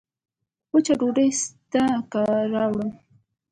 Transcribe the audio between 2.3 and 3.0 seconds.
راوړم